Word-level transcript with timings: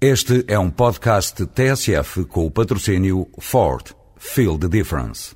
Este 0.00 0.44
é 0.46 0.56
um 0.56 0.70
podcast 0.70 1.44
TSF 1.44 2.24
com 2.26 2.46
o 2.46 2.50
patrocínio 2.52 3.26
Ford. 3.40 3.84
Feel 4.16 4.56
the 4.56 4.68
difference. 4.68 5.34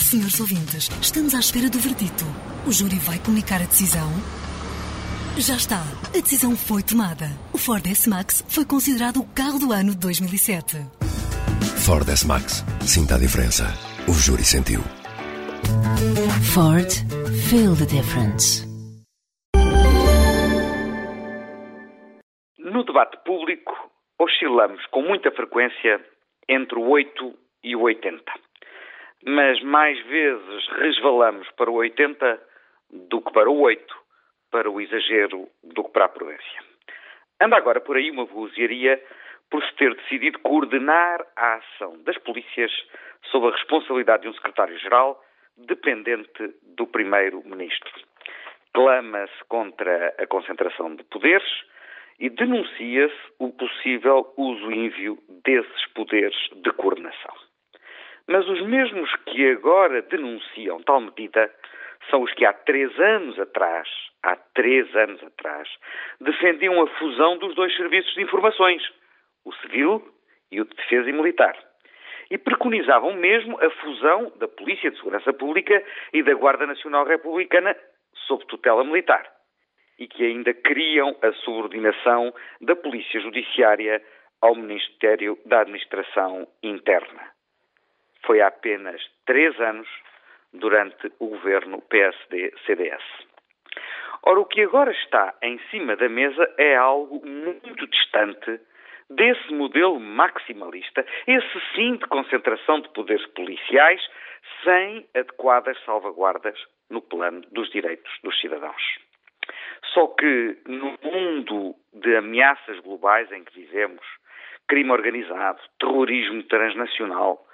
Senhores 0.00 0.38
ouvintes, 0.38 0.88
estamos 1.00 1.34
à 1.34 1.40
espera 1.40 1.68
do 1.68 1.80
verdito. 1.80 2.24
O 2.64 2.70
júri 2.70 3.00
vai 3.00 3.18
comunicar 3.18 3.60
a 3.60 3.64
decisão? 3.64 4.08
Já 5.36 5.56
está. 5.56 5.84
A 6.14 6.20
decisão 6.20 6.54
foi 6.54 6.84
tomada. 6.84 7.28
O 7.52 7.58
Ford 7.58 7.84
S-Max 7.84 8.44
foi 8.46 8.64
considerado 8.64 9.18
o 9.18 9.24
carro 9.24 9.58
do 9.58 9.72
ano 9.72 9.90
de 9.90 9.98
2007. 9.98 10.76
Ford 11.78 12.08
S-Max. 12.08 12.64
Sinta 12.86 13.16
a 13.16 13.18
diferença. 13.18 13.66
O 14.06 14.12
júri 14.12 14.44
sentiu. 14.44 14.80
Ford. 16.52 16.88
Feel 17.48 17.74
the 17.74 17.86
difference. 17.86 18.71
No 22.72 22.84
debate 22.84 23.18
público, 23.18 23.92
oscilamos 24.18 24.86
com 24.86 25.02
muita 25.02 25.30
frequência 25.30 26.00
entre 26.48 26.78
o 26.78 26.88
8 26.88 27.38
e 27.62 27.76
o 27.76 27.82
80. 27.82 28.32
Mas 29.26 29.62
mais 29.62 30.00
vezes 30.06 30.68
resvalamos 30.78 31.46
para 31.50 31.70
o 31.70 31.74
80 31.74 32.40
do 33.10 33.20
que 33.20 33.30
para 33.30 33.50
o 33.50 33.60
8, 33.60 33.94
para 34.50 34.70
o 34.70 34.80
exagero 34.80 35.50
do 35.62 35.84
que 35.84 35.90
para 35.90 36.06
a 36.06 36.08
prudência. 36.08 36.62
Anda 37.42 37.58
agora 37.58 37.78
por 37.78 37.94
aí 37.94 38.10
uma 38.10 38.24
vozearia 38.24 39.04
por 39.50 39.62
se 39.62 39.74
ter 39.74 39.94
decidido 39.94 40.38
coordenar 40.38 41.20
a 41.36 41.56
ação 41.56 42.02
das 42.04 42.16
polícias 42.16 42.72
sob 43.24 43.48
a 43.48 43.50
responsabilidade 43.50 44.22
de 44.22 44.30
um 44.30 44.34
secretário-geral 44.34 45.22
dependente 45.58 46.54
do 46.62 46.86
primeiro-ministro. 46.86 47.92
Clama-se 48.72 49.44
contra 49.46 50.14
a 50.16 50.26
concentração 50.26 50.96
de 50.96 51.04
poderes 51.04 51.70
e 52.18 52.30
denuncia-se 52.30 53.32
o 53.38 53.50
possível 53.50 54.32
uso 54.36 54.70
ínvio 54.70 55.18
desses 55.44 55.86
poderes 55.94 56.36
de 56.54 56.70
coordenação. 56.72 57.34
Mas 58.28 58.48
os 58.48 58.62
mesmos 58.62 59.14
que 59.26 59.50
agora 59.50 60.02
denunciam 60.02 60.82
tal 60.82 61.00
medida 61.00 61.52
são 62.10 62.22
os 62.22 62.32
que 62.34 62.44
há 62.44 62.52
três 62.52 62.98
anos 62.98 63.38
atrás, 63.38 63.88
há 64.22 64.36
três 64.54 64.94
anos 64.94 65.22
atrás, 65.22 65.68
defendiam 66.20 66.80
a 66.82 66.86
fusão 66.98 67.38
dos 67.38 67.54
dois 67.54 67.74
serviços 67.76 68.12
de 68.14 68.22
informações, 68.22 68.82
o 69.44 69.52
civil 69.54 70.02
e 70.50 70.60
o 70.60 70.64
de 70.64 70.74
defesa 70.76 71.10
e 71.10 71.12
militar. 71.12 71.56
E 72.30 72.38
preconizavam 72.38 73.14
mesmo 73.14 73.58
a 73.60 73.70
fusão 73.70 74.32
da 74.36 74.48
Polícia 74.48 74.90
de 74.90 74.96
Segurança 74.96 75.32
Pública 75.32 75.82
e 76.12 76.22
da 76.22 76.34
Guarda 76.34 76.66
Nacional 76.66 77.04
Republicana 77.04 77.76
sob 78.26 78.46
tutela 78.46 78.84
militar 78.84 79.28
e 79.98 80.06
que 80.06 80.24
ainda 80.24 80.52
criam 80.54 81.16
a 81.22 81.32
subordinação 81.44 82.34
da 82.60 82.74
Polícia 82.74 83.20
Judiciária 83.20 84.02
ao 84.40 84.54
Ministério 84.54 85.38
da 85.46 85.60
Administração 85.60 86.46
Interna. 86.62 87.30
Foi 88.26 88.40
há 88.40 88.48
apenas 88.48 89.00
três 89.24 89.58
anos 89.60 89.88
durante 90.52 91.12
o 91.18 91.28
governo 91.28 91.80
PSD-CDS. 91.82 93.02
Ora, 94.24 94.40
o 94.40 94.44
que 94.44 94.62
agora 94.62 94.92
está 94.92 95.34
em 95.42 95.58
cima 95.70 95.96
da 95.96 96.08
mesa 96.08 96.48
é 96.56 96.76
algo 96.76 97.26
muito 97.26 97.86
distante 97.88 98.60
desse 99.10 99.52
modelo 99.52 99.98
maximalista, 99.98 101.04
esse 101.26 101.60
sim 101.74 101.96
de 101.96 102.06
concentração 102.06 102.80
de 102.80 102.88
poderes 102.90 103.26
policiais, 103.28 104.00
sem 104.64 105.06
adequadas 105.14 105.76
salvaguardas 105.84 106.58
no 106.88 107.02
plano 107.02 107.42
dos 107.50 107.70
direitos 107.70 108.12
dos 108.22 108.38
cidadãos. 108.40 108.82
Só 109.86 110.06
que 110.08 110.58
no 110.66 110.96
mundo 111.02 111.74
de 111.92 112.16
ameaças 112.16 112.78
globais 112.80 113.30
em 113.32 113.44
que 113.44 113.54
vivemos, 113.54 114.04
crime 114.68 114.90
organizado, 114.90 115.60
terrorismo 115.78 116.42
transnacional, 116.44 117.44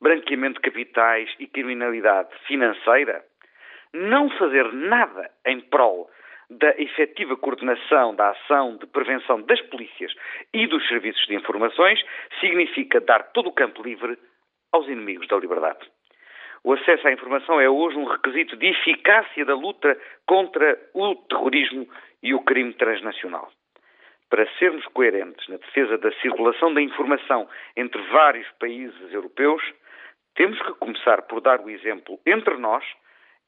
branqueamento 0.00 0.60
de 0.60 0.70
capitais 0.70 1.28
e 1.38 1.46
criminalidade 1.46 2.30
financeira, 2.46 3.24
não 3.92 4.30
fazer 4.30 4.72
nada 4.72 5.30
em 5.46 5.60
prol 5.60 6.08
da 6.50 6.70
efetiva 6.78 7.36
coordenação 7.36 8.14
da 8.14 8.30
ação 8.30 8.76
de 8.76 8.86
prevenção 8.86 9.42
das 9.42 9.60
polícias 9.62 10.14
e 10.54 10.66
dos 10.66 10.86
serviços 10.88 11.26
de 11.26 11.34
informações 11.34 12.00
significa 12.40 13.00
dar 13.00 13.32
todo 13.32 13.48
o 13.48 13.52
campo 13.52 13.82
livre 13.82 14.18
aos 14.72 14.86
inimigos 14.86 15.28
da 15.28 15.36
liberdade. 15.36 15.80
O 16.64 16.72
acesso 16.72 17.06
à 17.06 17.12
informação 17.12 17.60
é 17.60 17.68
hoje 17.68 17.96
um 17.96 18.04
requisito 18.04 18.56
de 18.56 18.66
eficácia 18.66 19.44
da 19.44 19.54
luta 19.54 19.98
contra 20.26 20.78
o 20.94 21.14
terrorismo 21.14 21.88
e 22.22 22.34
o 22.34 22.40
crime 22.40 22.72
transnacional. 22.74 23.50
Para 24.28 24.46
sermos 24.58 24.84
coerentes 24.88 25.46
na 25.48 25.56
defesa 25.56 25.96
da 25.96 26.12
circulação 26.20 26.74
da 26.74 26.82
informação 26.82 27.48
entre 27.76 28.00
vários 28.08 28.46
países 28.58 29.12
europeus, 29.12 29.62
temos 30.34 30.60
que 30.60 30.72
começar 30.74 31.22
por 31.22 31.40
dar 31.40 31.60
o 31.60 31.70
exemplo 31.70 32.18
entre 32.26 32.56
nós 32.58 32.84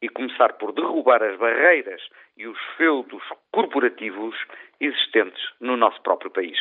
e 0.02 0.08
começar 0.08 0.54
por 0.54 0.72
derrubar 0.72 1.22
as 1.22 1.36
barreiras 1.36 2.00
e 2.36 2.46
os 2.46 2.58
feudos 2.76 3.22
corporativos 3.52 4.34
existentes 4.80 5.42
no 5.60 5.76
nosso 5.76 6.00
próprio 6.02 6.30
país. 6.30 6.58